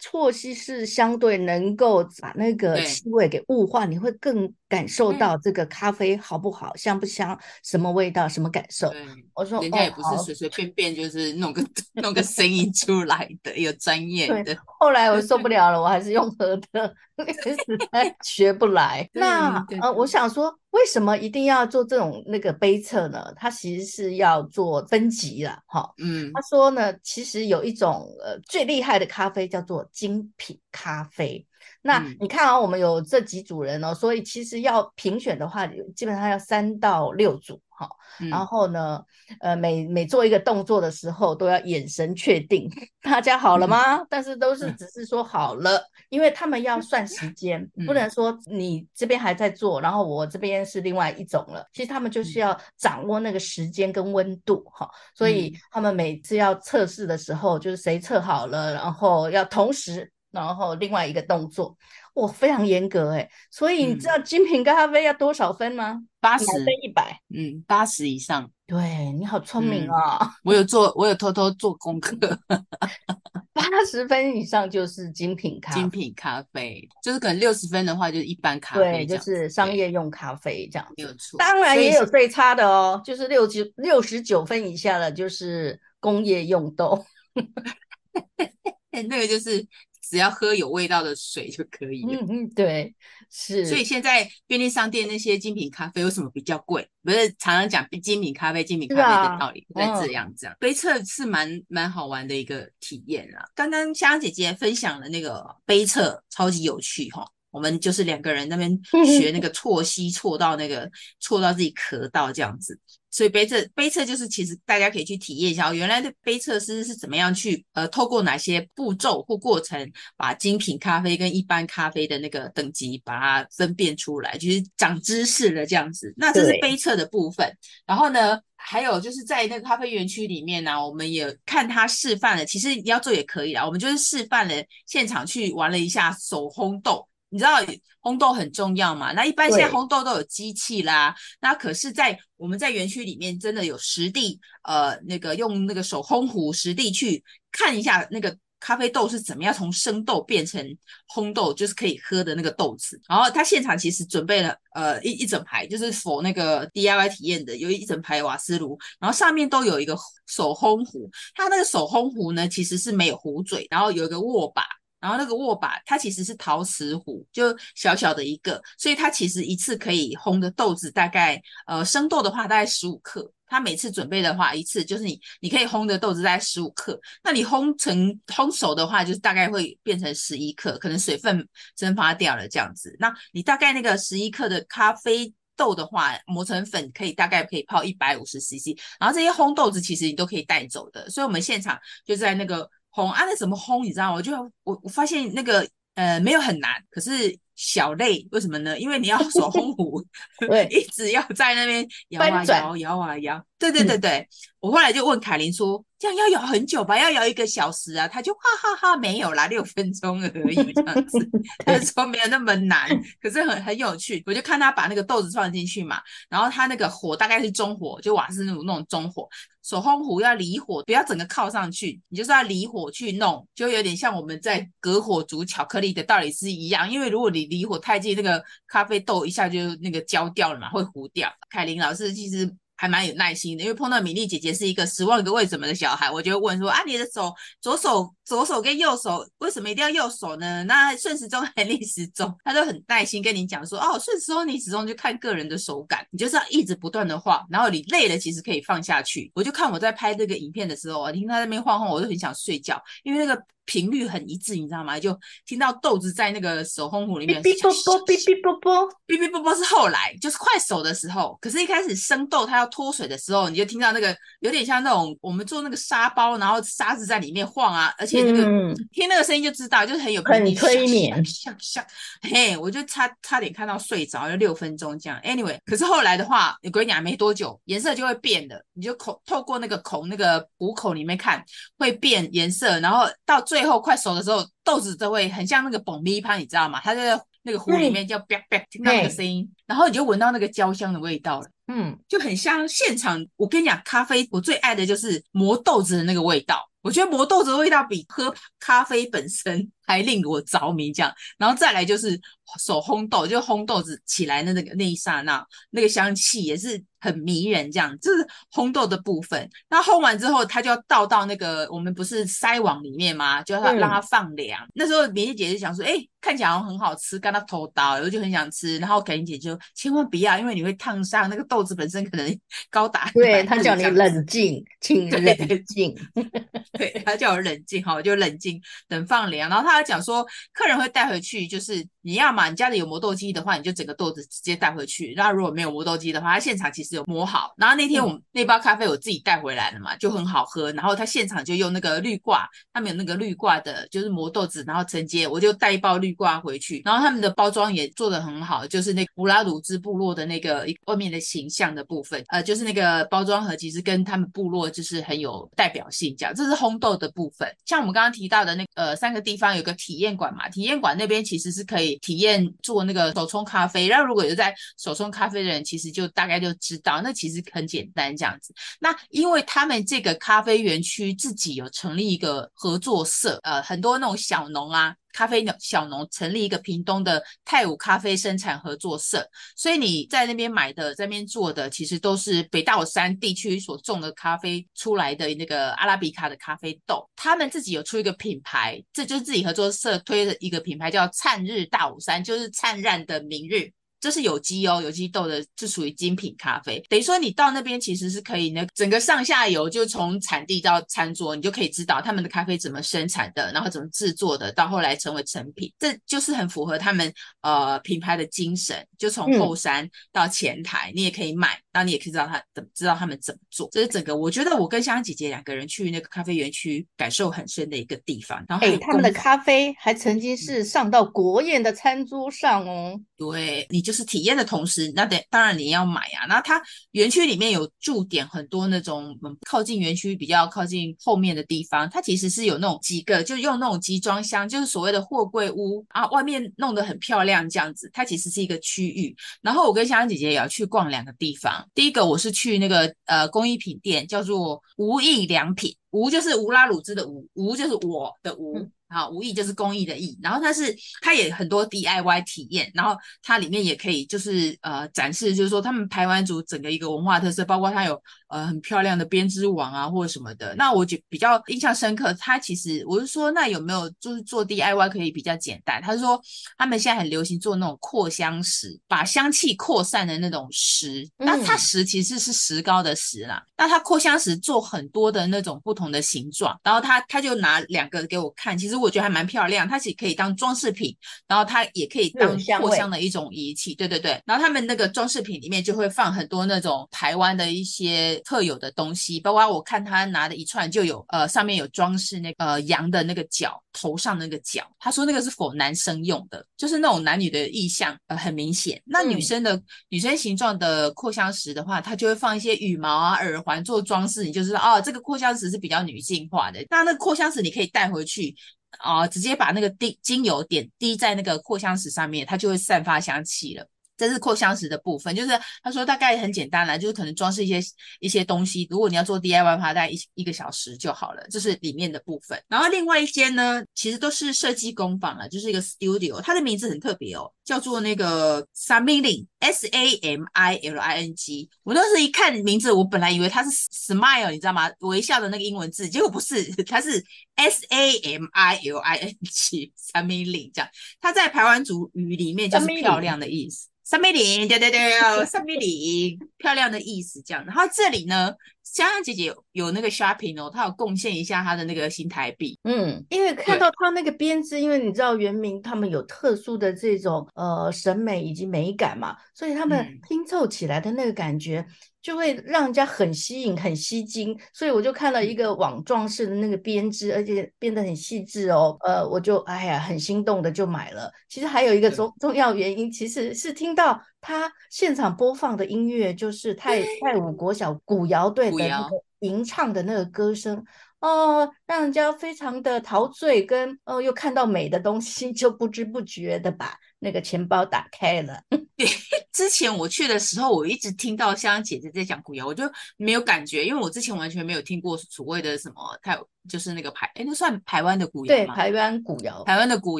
[0.01, 8.91] 啜吸是相对能够把那个气味给雾化，你会更。”感受到这个咖啡好不好，香不香，什么味道，什么感受？
[9.33, 11.63] 我说人家也不是随随便便就是弄个
[12.01, 14.57] 弄个声音出来的，有专业的。
[14.79, 16.93] 后来我受不了了，我还是用喝的，
[17.25, 17.55] 实
[17.91, 19.09] 在 学不来。
[19.13, 23.33] 那呃，我想说，为什么一定要做这种那个杯测呢？
[23.35, 25.89] 它其实是要做分级了，哈。
[25.97, 31.45] 嗯，他说呢，其实有一种呃最厉害的咖啡叫做精品咖啡。
[31.81, 37.87] 那你看啊，我们有这几组人哦，所以其实要评选的话，基本上要三到六组哈。
[38.29, 38.99] 然后呢，
[39.39, 42.67] 呃，每每做一个动作的时候，都要眼神确定
[43.03, 44.03] 大家好了吗？
[44.09, 51.63] 但是都是只是说好了，因为他们要算时间，不能说你这边还在做，然后我这边是另外一种了。
[51.71, 60.11] 其实他们就是要掌握那个时间跟温度哈，所以他们每次要测试的时候，就是谁测好了，然后要同时。
[60.29, 61.75] 然后另外一个动作，
[62.17, 66.01] 哇，非常严格哎，所以你知道精品咖啡要多少分吗？
[66.19, 70.29] 八十分一百，嗯，八十以上，对，你好聪明啊、哦嗯！
[70.43, 72.17] 我有做，我有偷偷做功课。
[73.53, 80.93] 八十分以上就是精品咖啡，精品咖啡就是可能六十分的话就是一般咖啡，对，就是商业用咖啡这样子。
[80.97, 87.05] 没有错，当然也有最差的哦，就是六十六十九分以下的，就是工业用豆。
[89.07, 89.63] 那个就是。
[90.09, 92.13] 只要喝有味道的水就可以了。
[92.21, 92.95] 嗯嗯，对，
[93.29, 93.65] 是。
[93.65, 96.87] 所以现在便利商店那些精品咖啡为什么比较贵？
[97.03, 100.55] 不是常常讲精品咖啡、精品咖啡的道理，在、啊、这样这样。
[100.59, 103.45] 杯测是蛮蛮好玩的一个体验啦。
[103.55, 107.29] 刚刚香香姐姐分享了那个杯测，超级有趣哈。
[107.57, 108.71] 我们就是两个人那边
[109.19, 110.87] 学那个错吸，错到那个
[111.19, 112.79] 错到自己咳到这样子。
[113.09, 126.13] 所以杯测杯测就是其实大家可以去体验一下，原来的杯测师是怎么样去呃透过哪些步骤或过程，把精品咖啡跟一般咖啡的那个等级把它分辨出来，就是长知识了这样子。
[126.15, 127.51] 那这是杯测的部分。
[127.87, 133.65] 然后呢，还有就是在那个咖啡园区里面呢、啊，我们也看他示范了，其实你要做也可以啦。
[133.65, 134.53] 我们就是示范了
[134.85, 137.07] 现场去玩了一下手烘豆。
[137.29, 137.59] 你知道
[138.01, 139.11] 烘豆很重要嘛？
[139.11, 141.13] 那一般现在烘豆都有机器啦。
[141.41, 150.65] 那可是，在我们在园区里面真的有实地，呃，那个用那个手烘壶实地去看一下那个咖啡豆是怎么样从生豆变成
[151.13, 152.97] 烘豆，就是可以喝的那个豆子。
[153.09, 161.09] 然后他现场其实准备了呃一一整排，就是 for 那个 DIY 体验的，有一整排瓦斯炉，然后上面都有一个手烘壶。
[161.35, 164.63] 它那个手烘壶呢，其实是没有壶嘴，然后有一个握把。
[164.99, 173.31] 然后那个握把，它其实是陶瓷壶，就小小的一个，所以它其实一次可以烘的豆子大概，呃，生豆的话大概十五克。
[173.49, 176.99] 它每次准备的话，一次就是你你可以烘的豆子大概十五克。
[177.23, 182.93] 那你烘成烘熟的话，就是大概会变成十一克，可能水分蒸发掉了这样子。
[182.99, 188.77] 那你大概那个十一克的咖啡豆的话，磨成粉可以大概可以泡一百五十 CC。
[188.99, 192.69] 然后这些烘豆子其实你都可以带走的，所以我们现场就在那个。
[192.97, 193.83] 烘啊，那怎么烘？
[193.83, 194.21] 你知道吗？
[194.21, 194.31] 就
[194.63, 198.79] 我我发现那个呃没有很难，可是小累，为什么呢？
[198.79, 200.01] 因为你要 手烘壶，
[200.47, 203.45] 对， 一直要在那边摇啊摇，摇啊摇。
[203.59, 204.27] 对对对对，嗯、
[204.59, 205.83] 我后来就问凯琳说。
[205.99, 206.95] 这样要摇很久吧？
[206.95, 208.07] 要摇一个小时啊？
[208.07, 211.17] 他就哈哈哈，没有啦，六分钟而已，这样子。
[211.65, 212.87] 他说没有那么难，
[213.19, 214.21] 可是很很有趣。
[214.27, 219.27] 我就看他把那个豆子放进去嘛，然后他那个火大概是中火，就瓦斯那种那种中火。
[219.63, 226.89] 手烘壶要离火，不要整个靠上去，你就是要离火去弄，就有点像我们在隔火煮巧克力的道理是一样。
[226.89, 231.31] 因为如果你离火太近，那个咖啡豆一下就那个焦掉了嘛，会糊掉。
[231.49, 232.55] 凯琳老师其实。
[232.79, 240.63] 还蛮有耐心的，因为碰到米粒姐姐是一个十万个为什么的小孩，我就会问说啊，你的手左手左手跟右手为什么一定要右手呢？
[240.65, 242.31] 那顺时钟还是逆时钟？
[242.43, 249.31] 他都很耐心跟你讲说哦，顺时钟逆时钟就看个人的手感，你就是要一直不断的晃，然后你累了其实可以放下去。
[249.33, 253.41] 我就看我在拍这个影片的时候，我听他在那边晃晃，我就很想睡觉，因为那个。
[253.67, 254.99] 频率很一致，你知道吗？
[254.99, 261.37] 就听到豆子在那个手风壶里面，哔哔啵啵，哔哔啵啵，哔哔啵啵是后来，就是快熟的时候。
[261.39, 271.85] 可是，一开始生豆它要脱水的时候，你就听到那个有点像那种我们做那个沙包，然后沙子在里面晃啊，而且那个、嗯、听那个声音就知道，就是很有很催眠，像像
[272.21, 275.19] 嘿，我就差差点看到睡着，要六分钟这样。
[275.23, 281.43] Anyway，可是后来的话，你跟你讲没多久，颜色就会变的，你就口透过那个孔那个壶口里面看，
[281.77, 284.45] 会变颜色，然后到最后快熟的时候。
[284.67, 286.81] 豆子都会很像那个爆米花，你知道吗？
[286.83, 291.47] 它在那个壶里面叫啪啪，听到那个声音，然后你就闻到那个焦香的味道了。
[291.67, 293.25] 嗯，就很像现场。
[293.37, 296.69] 我跟你讲，咖啡我最爱的就是磨豆子的那个味道。
[296.81, 300.91] 我觉得磨豆子的味道比喝咖啡本身还令我着迷。
[300.91, 302.19] 这样，然后再来就是
[302.59, 306.83] 手烘豆，就烘豆子起来的那个那一刹那，那个香气也是。
[307.07, 309.49] 很迷人，这样，就是烘豆的部分。
[309.69, 313.41] 那烘完之后，它就要倒到那个我们不是筛网里面吗？
[313.43, 314.61] 就要让它放凉。
[314.65, 318.77] 嗯、那时候米粒姐就想说，哎、欸，看起来好像很好吃，跟它偷刀，我就很想吃。
[318.79, 323.09] 然后凯琳姐就千万不要，因为你会烫伤那个豆子本身可能高达。
[323.13, 325.95] 对，他叫你冷静，请冷静。
[326.77, 329.49] 对，他叫我冷静，哈，我就冷静等放凉。
[329.49, 335.13] 然后他还讲说，客人会带回去，就是你要嘛，你家里有磨豆机的话，你就整个豆子直接带回去。
[335.15, 336.97] 那如果没有磨豆机的话，他现场其实。
[336.97, 340.71] 有磨好，然后那天我们那包咖啡我自己带回来了嘛，就很好喝。
[340.71, 346.81] 然后他现场就用那个滤挂，他们有那个滤挂的，就是磨豆子，然后承接，我就带一包滤去挂回去。
[346.83, 356.35] 然后他们的包装也做得很好，就是那乌拉鲁兹部落的那个外面的形象的部分，呃，就是那个包装盒其实跟他们部落就是很有代表性，这样。
[356.35, 357.47] 这是烘豆的部分。
[357.65, 363.87] 像我们刚刚提到的那、呃三个地方有个体验馆嘛，体验馆那边其实是可以体验做那个手冲咖啡。
[363.87, 366.53] 然后如果有在手冲咖啡的人，其实就大概就。
[366.59, 368.51] 知道，那其实很简单这样子。
[368.79, 374.95] 那因为他们这个咖啡园区自己有成立一个合作社，呃，很多那种小农啊。
[375.13, 387.07] 咖啡小农成立一个屏东的泰武咖啡生产合作社，所以你在那边买的、在那边做的，其实都是北大武山地区所种的咖啡出来的那个阿拉比卡的咖啡豆。
[387.15, 393.71] 他们自己有出一个品牌，这就是自己合作社推的一个品牌，叫“灿日大武山”，就是灿烂的明日。
[393.99, 396.79] 这是有机哦，有机豆的，是属于精品咖啡。
[396.89, 405.71] 等于说你到那边其实是可以呢，整个上下游就从产地到餐桌，你就可以知道他们的咖啡怎么生产的，然后怎么制作的，到后来成为成品。
[405.79, 407.11] 这就是很符合他们
[407.41, 413.67] 呃品牌的精神，就从后山到前台，嗯、你也可以买，然后你也可以知道他怎么知道他们怎么做。
[413.71, 418.43] 这是整个我觉得我跟香香姐姐两个人去那个咖啡园区感受很深的一个地方。
[418.47, 422.99] 然后哎，他们的咖啡还曾经是上到国宴的餐桌上哦。
[423.17, 426.27] 对，你就是体验的同时，那得当然你要买啊。
[426.29, 426.61] 那它
[426.91, 429.17] 园区里面有驻点很多那种
[429.49, 437.89] 靠近园区比较靠近后面的地方，它其实是有那种几个，就用那种集装箱，就是所谓的货柜屋啊，外面弄得很漂亮这样子。
[437.91, 439.15] 它其实是一个区域。
[439.41, 441.67] 然后我跟香香姐姐也要去逛两个地方。
[441.73, 448.69] 第一个我是去那个呃工艺品店，叫做无印良品，无就是无拉鲁兹的无，无就是我的无。
[448.89, 460.55] 嗯好，无意就是公益的艺，然后它是它也很多 DIY 体验，然后它里面也可以就是呃展示，就是说他们台湾族整个一个文化特色，包括它有呃很漂亮的编织网啊或者什么的。
[460.55, 465.81] 那我就比较印象深刻，它其实我是说，那有没有就是做 DIY 可以比较简单？
[465.81, 466.21] 他是说
[466.57, 478.76] 他们现在很流行做那种扩香石，把香气扩散的那种石，那它石其实是石膏的石啦，嗯、那它扩香石做很多的那种不同的形状，然后他他就拿两个给我看，其实。
[478.77, 480.95] 我觉得还蛮漂亮，它其实可以当装饰品，
[481.27, 483.75] 然后它也可以当扩香的一种仪器。
[483.75, 498.81] 对对对，然后他们那个装饰品里面就会放很多那种台湾的一些特有的东西，包括我看他拿的一串就有呃上面有装饰那个呃羊的那个角，头上那个角，他说那个是否男生用的，就是那种男女的意象呃很明显。
[498.85, 506.65] 那女生的、嗯、女生形状的扩香石的话，它就会放一些羽毛啊耳环做装饰，你就知道哦这个扩香石是比较女性化的。
[506.69, 508.35] 那那个扩香石你可以带回去。
[508.79, 513.65] 啊、呃，直接把那个滴精油点滴在那个扩香石上面，它就会散发香气了。
[513.97, 515.31] 这是扩香石的部分，就是
[515.63, 517.59] 他说大概很简单啦，就是可能装饰一些
[517.99, 518.67] 一些东西。
[518.69, 521.25] 如果你要做 DIY 的话，大概一一个小时就好了。
[521.29, 522.41] 这是里面的部分。
[522.47, 531.49] 然后另外一间呢，其实都是设计工坊了，就是一个 studio，它的名字很特别哦，叫做那个 Samiling，S A M I L I N G。
[531.63, 534.69] 我当时一看名字，我本来以为它是 smile，你知道吗？
[534.81, 537.03] 微笑的那个英文字，结果不是，它是
[537.35, 540.69] S A M I L I N G，Samiling 这样。
[541.01, 543.67] 它在台湾族语里面就是漂亮的意思。
[543.89, 547.41] 三米零，对对对，三米零，漂亮的意思这样。
[547.45, 552.59] 然后这里呢，香香姐姐有有那个 shopping 哦，她有贡献一下她的那个新台币。
[552.65, 561.65] 嗯，因为看到她那个编织，因为你知道原名他们有特殊的这种呃审美以及美感嘛，所以他们拼凑起来的那个感觉。
[561.65, 561.73] 嗯
[562.07, 568.77] 就会让人家很吸引、很吸睛，所以我就看到一个网状式的那个编织，而且编得很细致哦。
[568.79, 571.11] 呃，我就哎呀很心动的就买了。
[571.27, 580.63] 其实还有一个重重要原因，其实是听到他现场播放的音乐，就是泰泰武国小古谣队的那个吟唱的那个歌声
[580.99, 588.41] 哦、呃，让人家非常的陶醉，跟哦、呃、又看到美的东西， 就不知不觉的把那个钱包打开了。
[589.33, 592.63] 之前我去的时候，我一直听到香香姐姐在讲古谣，我就
[592.95, 596.17] 没有感觉，因为我之前完全没有听过所谓的什么台，
[596.49, 598.55] 就是那个排，哎，那算台湾的古谣吗？
[598.55, 599.99] 对，台湾古谣，台湾的古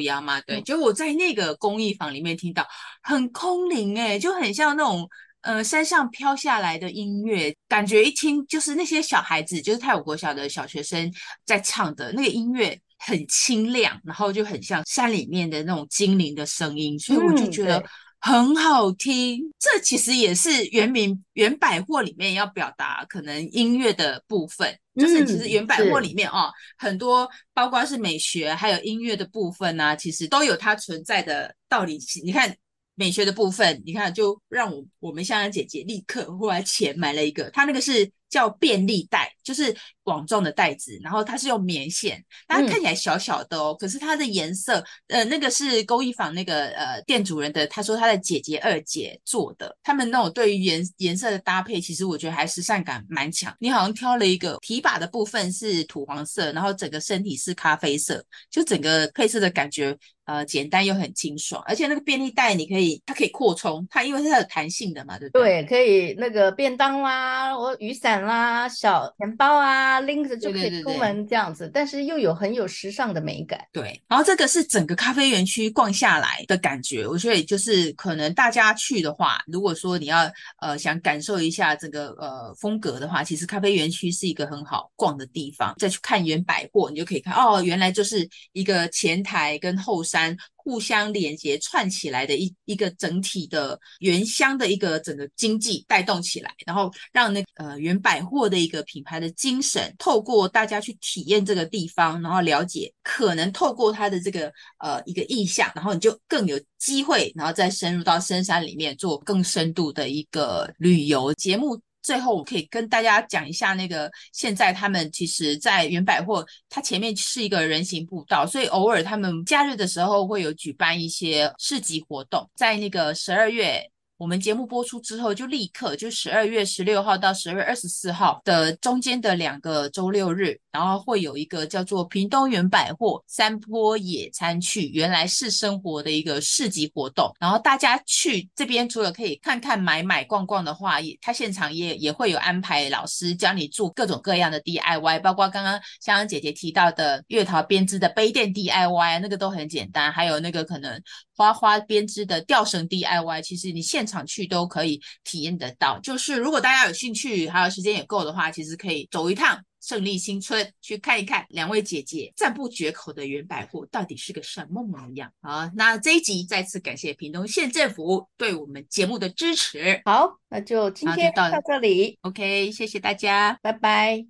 [0.00, 0.60] 谣嘛，对。
[0.62, 2.66] 就我在那个工艺坊里面听到，
[3.02, 5.08] 很空灵，哎，就很像那种
[5.48, 11.10] 呃山上飘下来的音乐，感觉一听就是那些小孩子，就是泰武国小的小学生
[11.46, 17.78] 在唱的那个音乐，很清亮，然后就很像山里面的那种精灵的声音，所以我就觉得。
[17.78, 17.84] 嗯
[18.20, 31.96] 很好听，这其实也是原名原百货里面要表达可能音乐的部分，嗯、就是其实原百货里面哦，很多包括是美学还有音乐的部分啊，其实都有它存在的道理。
[32.24, 32.52] 你看
[32.98, 39.74] 美学的部分，你看就让我我们香香姐姐立刻花钱买了一个，它那个是叫便利袋，就是
[40.08, 53.54] 网状的袋子，然后它是用棉线，它看起来小小的哦，嗯、可是它的颜色，呃，那个是工艺坊那个呃店主人的，他说他的姐姐二姐做的，他们那种对于颜颜色的搭配，其实我觉得还时尚感蛮强。
[53.60, 59.96] 你好像挑了一个提把的部分是土黄色，然后整个身体是咖啡色，就整个配色的感觉。
[60.28, 65.62] 呃，简单又很清爽，而且那个便利袋你可以，它可以扩充，它因为是它有弹性的嘛，对不对？
[65.62, 73.60] 对，可以那个便当啦，我雨伞啦，小钱包啊，拎着就可以出门这样子，对对对对，但是又有很有时尚的美感。
[73.72, 80.30] 对，然后这个是整个咖啡园区逛下来的感觉，我觉得就是可能大家去的话，如果说你要
[80.60, 85.74] 呃想感受一下这个呃风格的话，其实咖啡园区是一个很好逛的地方。
[85.78, 90.36] 再去看原百货，你就可以看哦，原来就是一个前台跟后山。
[90.68, 111.80] 互相连接串起来的一一个整体的原乡的一个整个经济带动起来，然后让那呃原百货的一个品牌的精神，透过大家去体验这个地方，然后了解，可能透过它的这个呃一个意象，然后你就更有机会，然后再深入到深山里面做更深度的一个旅游节目。
[112.08, 123.90] 最后，我可以跟大家讲一下，那个现在他们其实，在原百货，它前面是一个人行步道，所以偶尔他们假日的时候会有举办一些市集活动，在那个十二月。
[124.18, 137.32] 我们节目播出之后，就立刻就十二月十六号到十二月二十四号的中间的两个周六日，然后会有一个叫做屏东园百货山坡野餐去原来是生活的一个市集活动。
[137.38, 151.00] 然后大家去这边，除了可以看看买买逛逛的话，也他现场也也会有安排老师教你做各种各样的 DIY，包括刚刚香香姐姐提到的月桃编织的杯垫 DIY，那个都很简单，还有那个可能。
[151.38, 156.00] 花花编织的吊绳 DIY，其实你现场去都可以体验得到。
[156.00, 165.30] 就是如果大家有兴趣，还有时间也够的话，其实可以走一趟胜利新村去看一看两位姐姐赞不绝口的原百货到底是个什么模样。
[165.40, 170.00] 好，那这一集再次感谢屏东县政府对我们节目的支持。
[170.04, 172.18] 好，那就今天就到这里。
[172.22, 174.24] OK，谢谢大家，拜拜。